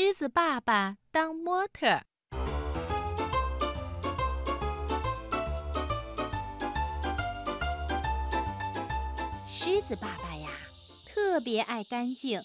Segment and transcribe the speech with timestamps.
[0.00, 2.06] 狮子爸爸当模特儿。
[9.48, 10.50] 狮子爸爸呀，
[11.04, 12.44] 特别爱干净，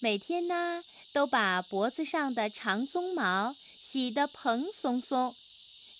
[0.00, 0.82] 每天呢
[1.12, 5.36] 都把脖子上的长鬃毛洗得蓬松松，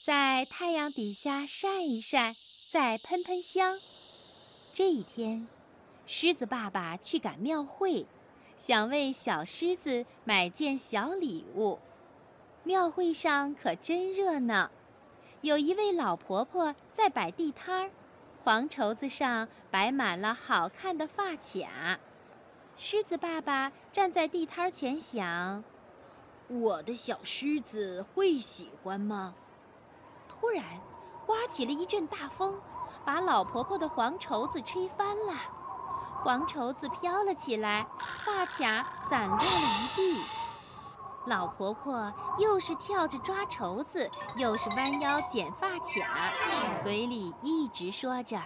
[0.05, 2.35] 在太阳底下晒一晒，
[2.69, 3.79] 再喷喷香。
[4.73, 5.47] 这一天，
[6.09, 8.05] 狮子爸爸去赶庙会。
[8.65, 11.81] 想为小狮子买件小礼物，
[12.63, 14.71] 庙会上可真热闹。
[15.41, 17.91] 有一位老婆婆在摆地摊儿，
[18.45, 21.99] 黄绸子上摆满了好看的发卡。
[22.77, 25.65] 狮子爸爸站在地摊前想：
[26.47, 29.35] 我的小狮子会喜欢吗？
[30.29, 30.65] 突然，
[31.27, 32.61] 刮起了一阵大风，
[33.05, 35.35] 把老婆婆的黄绸子吹翻了。
[36.23, 40.23] 黄绸子飘了起来，发卡散落了一地。
[41.27, 46.31] 老婆婆又是跳着抓绸子，又是弯腰捡发卡，
[46.81, 48.41] 嘴里一直说着：“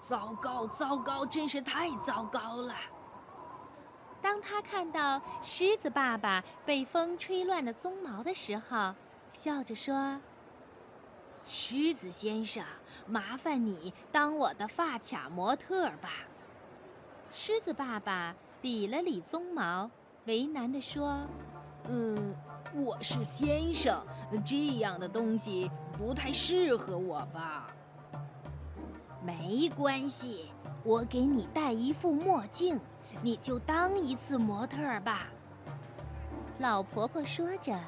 [0.00, 2.74] 糟糕，糟糕，真是太糟糕了。”
[4.22, 8.94] 当她看到狮子爸爸被风吹乱的鬃毛的时候，
[9.30, 10.18] 笑着说
[11.44, 12.64] ：“狮子先生，
[13.06, 16.08] 麻烦你当我的发卡模特吧。”
[17.34, 19.90] 狮子爸爸理了理鬃毛，
[20.26, 21.18] 为难地说
[21.88, 22.34] ：“嗯，
[22.74, 24.04] 我是先生，
[24.44, 27.68] 这样的东西不太适合我吧？”
[29.24, 30.50] 没关系，
[30.84, 32.78] 我给你戴一副墨镜，
[33.22, 35.28] 你就当一次模特吧。”
[36.60, 37.80] 老婆婆说着，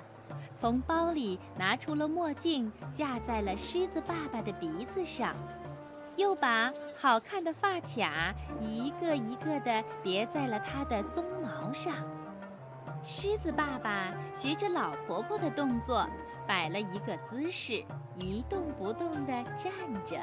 [0.54, 5.36] 从包里拿出了墨镜，架在了狮子爸爸的鼻子上。
[6.16, 11.94] 又把好看的发卡一个一个的别在了他的鬃毛上。
[13.02, 16.06] 狮子爸爸学着老婆婆的动作，
[16.46, 17.84] 摆了一个姿势，
[18.16, 19.72] 一动不动地站
[20.06, 20.16] 着。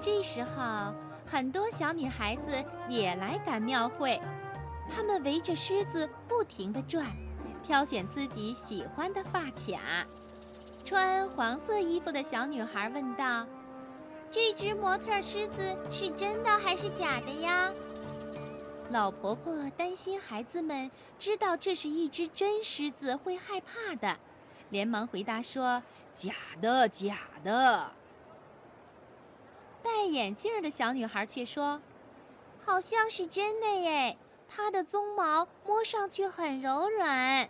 [0.00, 0.94] 这时候，
[1.26, 4.20] 很多小女孩子也来赶庙会，
[4.88, 7.04] 她们围着狮子不停地转，
[7.62, 10.06] 挑选自己喜欢的发卡。
[10.84, 13.46] 穿黄色衣服的小女孩问道。
[14.34, 17.72] 这只模特狮子是真的还是假的呀？
[18.90, 20.90] 老婆婆担心孩子们
[21.20, 24.18] 知道这是一只真狮子会害怕的，
[24.70, 25.80] 连忙回答说
[26.16, 27.92] ：“假的，假的。”
[29.84, 31.80] 戴眼镜的小女孩却说
[32.60, 34.18] ：“好像是真的耶，
[34.48, 37.48] 它的鬃毛摸上去很柔软。”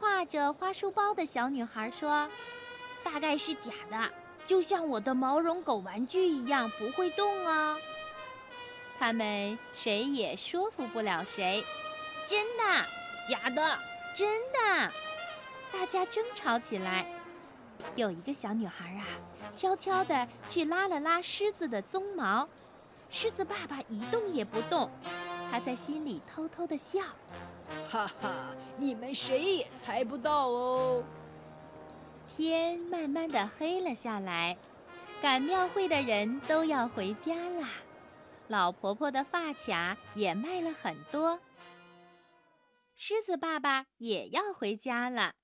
[0.00, 2.26] 挎着花书包的小女孩说
[3.04, 4.10] ：“大概是假的。”
[4.48, 7.78] 就像我的毛绒狗玩具一样不会动哦。
[8.98, 11.62] 他们谁也说服不了谁，
[12.26, 12.64] 真的，
[13.28, 13.78] 假的，
[14.14, 14.90] 真的，
[15.70, 17.04] 大家争吵起来。
[17.94, 19.04] 有一个小女孩啊，
[19.52, 22.48] 悄悄地去拉了拉狮子的鬃毛，
[23.10, 24.90] 狮子爸爸一动也不动，
[25.50, 27.00] 他在心里偷偷地笑，
[27.90, 28.32] 哈哈，
[28.78, 31.04] 你们谁也猜不到哦。
[32.28, 34.56] 天慢慢的黑了下来，
[35.20, 37.70] 赶庙会的人都要回家啦。
[38.46, 41.40] 老婆婆的发卡也卖了很多。
[42.94, 45.34] 狮子爸爸也要回家了。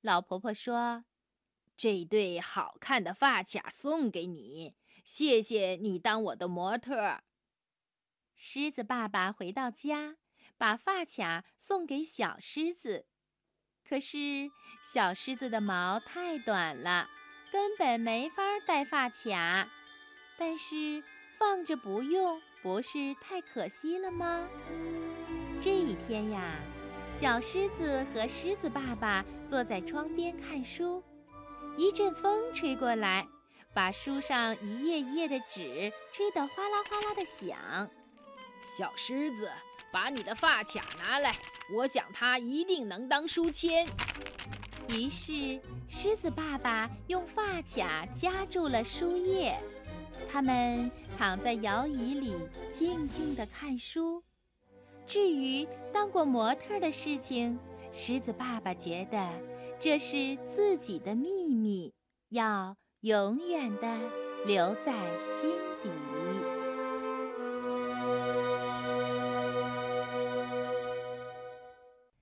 [0.00, 1.04] 老婆婆说
[1.76, 7.22] ：“这对好看的发卡送给你，谢谢你当我的模特。”
[8.34, 10.16] 狮子爸爸回到家，
[10.56, 13.06] 把发卡送给小狮子。
[13.88, 14.50] 可是
[14.82, 17.08] 小狮子的毛太短了，
[17.52, 19.68] 根本没法戴发卡。
[20.38, 21.02] 但是
[21.38, 24.48] 放着不用，不是太可惜了吗？
[25.60, 26.42] 这一天呀，
[27.08, 31.04] 小狮子和狮子爸爸坐在窗边看书，
[31.76, 33.28] 一阵风吹过来，
[33.72, 37.56] 把书上一页一页的纸吹得哗啦哗啦的响。
[38.62, 39.50] 小狮子。
[39.94, 41.38] 把你的发卡拿来，
[41.72, 43.86] 我想它一定能当书签。
[44.88, 49.56] 于是，狮子爸爸用发卡夹住了书页，
[50.28, 52.34] 他们躺在摇椅里
[52.72, 54.20] 静静地看书。
[55.06, 57.56] 至于当过模特的事情，
[57.92, 59.30] 狮子爸爸觉得
[59.78, 61.94] 这是自己的秘密，
[62.30, 63.96] 要永远的
[64.44, 65.52] 留在心
[65.84, 65.90] 底。